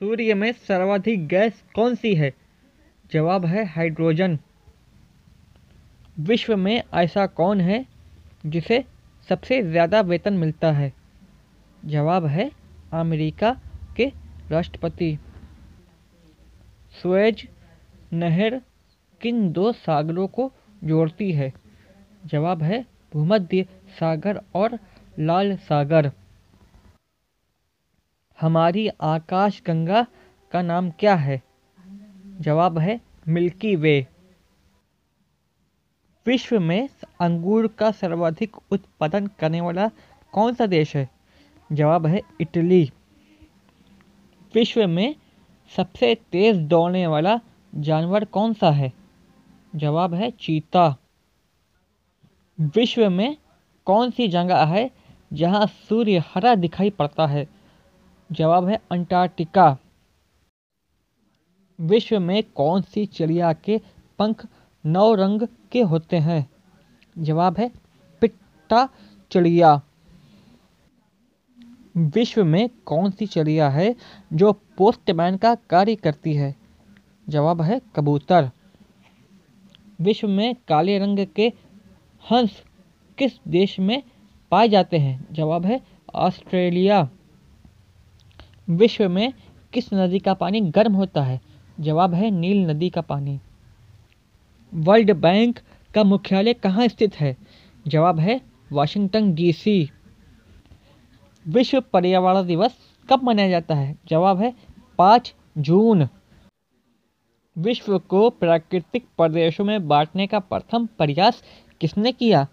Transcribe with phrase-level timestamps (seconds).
[0.00, 2.32] सूर्य में सर्वाधिक गैस कौन सी है?
[3.12, 4.38] जवाब है हाइड्रोजन।
[6.20, 7.84] विश्व में ऐसा कौन है
[8.46, 8.84] जिसे
[9.28, 10.92] सबसे ज़्यादा वेतन मिलता है?
[11.84, 12.50] जवाब है
[12.92, 13.50] अमेरिका
[13.96, 14.06] के
[14.50, 15.18] राष्ट्रपति।
[17.02, 17.46] स्वेज
[18.12, 18.60] नहर
[19.20, 20.50] किन दो सागरों को
[20.84, 21.52] जोड़ती है?
[22.26, 23.66] जवाब है भूमध्य
[23.98, 24.78] सागर और
[25.18, 26.10] लाल सागर।
[28.40, 30.06] हमारी आकाश गंगा
[30.52, 31.42] का नाम क्या है?
[32.40, 34.06] जवाब है मिल्की वे।
[36.26, 36.88] विश्व में
[37.20, 39.90] अंगूर का सर्वाधिक उत्पादन करने वाला
[40.32, 41.08] कौन सा देश है?
[41.72, 42.90] जवाब है इटली।
[44.54, 45.16] विश्व में
[45.76, 47.40] सबसे तेज़ दौड़ने वाला
[47.74, 48.92] जानवर कौन सा है?
[49.76, 50.96] जवाब है चीता।
[52.60, 53.36] विश्व में
[53.84, 54.90] कौन सी जगह है
[55.32, 57.57] जहाँ सूर्य हरा दिखाई पड़ता है?
[58.32, 59.78] जवाब है अंटार्कटिका।
[61.80, 63.80] विश्व में कौन सी चिड़िया के
[64.18, 64.46] पंख
[64.86, 66.50] नौ रंग के होते हैं?
[67.18, 67.70] जवाब है
[68.20, 68.88] पिट्टा
[69.30, 69.82] चिड़िया।
[71.96, 73.96] विश्व में कौन सी चिड़िया है
[74.32, 76.56] जो पोस्टमैन का कार्य करती है?
[77.28, 78.50] जवाब है कबूतर।
[80.00, 81.52] विश्व में काले रंग के
[82.30, 82.64] हंस
[83.18, 84.02] किस देश में
[84.50, 85.26] पाए जाते हैं?
[85.32, 85.80] जवाब है
[86.14, 87.08] ऑस्ट्रेलिया।
[88.70, 89.32] विश्व में
[89.72, 91.40] किस नदी का पानी गर्म होता है?
[91.80, 93.40] जवाब है नील नदी का पानी।
[94.74, 95.58] वर्ल्ड बैंक
[95.94, 97.36] का मुख्यालय कहाँ स्थित है?
[97.86, 98.40] जवाब है
[98.72, 99.90] वाशिंगटन डीसी।
[101.48, 102.76] विश्व पर्यावरण दिवस
[103.10, 103.98] कब मनाया जाता है?
[104.08, 104.54] जवाब है
[104.98, 106.08] पाँच जून।
[107.58, 111.42] विश्व को प्राकृतिक प्रदेशों में बांटने का प्रथम प्रयास
[111.80, 112.46] किसने किया?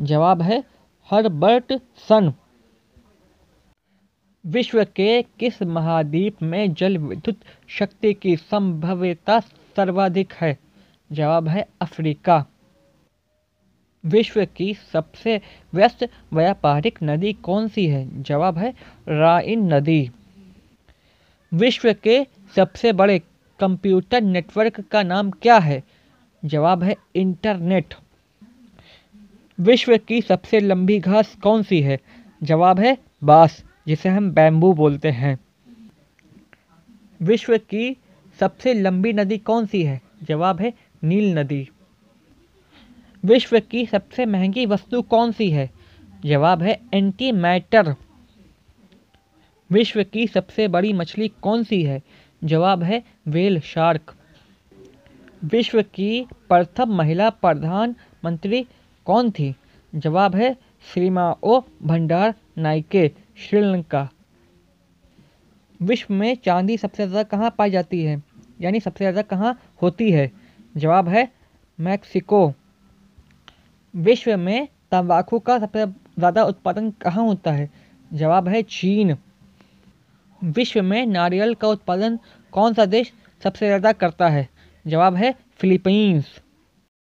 [0.00, 0.64] जवाब है
[1.10, 1.72] हर्बर्ट
[2.08, 2.32] सन।
[4.48, 7.36] विश्व के किस महाद्वीप में जल विद्युत
[7.68, 10.58] शक्ति की संभव्यता सर्वाधिक है?
[11.12, 12.46] जवाब है अफ्रीका।
[14.06, 15.40] विश्व की सबसे
[15.74, 18.22] व्यस्त व्यापारिक नदी कौन सी है?
[18.22, 18.74] जवाब है
[19.08, 20.10] राइन नदी।
[21.54, 22.26] विश्व के
[22.56, 23.18] सबसे बड़े
[23.60, 25.82] कंप्यूटर नेटवर्क का नाम क्या है?
[26.44, 27.94] जवाब है इंटरनेट।
[29.60, 31.98] विश्व की सबसे लंबी घास कौन सी है?
[32.42, 35.38] जवाब है बाँस। जिसे हम बैम्बू बोलते हैं।
[37.22, 37.96] विश्व की
[38.40, 40.00] सबसे लंबी नदी कौन सी है?
[40.22, 40.72] जवाब है
[41.04, 41.68] नील नदी।
[43.24, 45.70] विश्व की सबसे महँगी वस्तु कौन सी है?
[46.24, 47.94] जवाब है एंटी मैटर
[49.70, 52.02] विश्व की सबसे बड़ी मछली कौन सी है?
[52.44, 54.14] जवाब है वेल शार्क
[55.44, 58.66] विश्व की प्रथम महिला प्रधानमंत्री
[59.04, 59.54] कौन थी?
[59.94, 64.08] जवाब है श्रीमा ओ भंडार नाइके श्रीलंका।
[65.80, 68.22] विश्व में चांदी सबसे ज़्यादा कहाँ पाई जाती है?
[68.60, 70.30] यानी सबसे ज़्यादा कहाँ होती है?
[70.74, 71.28] जवाब है
[71.78, 72.52] मैक्सिको।
[73.94, 77.70] विश्व में तंबाकू का सबसे ज़्यादा उत्पादन कहाँ होता है?
[78.10, 79.16] जवाब है चीन।
[80.42, 82.18] विश्व में नारियल का उत्पादन
[82.52, 83.12] कौन सा देश
[83.42, 84.48] सबसे ज़्यादा करता है?
[84.84, 86.38] जवाब है फिलीपींस।